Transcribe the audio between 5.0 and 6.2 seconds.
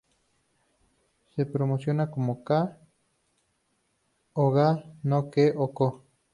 no "ke" o "ko".